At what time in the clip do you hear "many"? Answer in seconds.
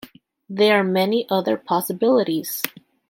0.83-1.27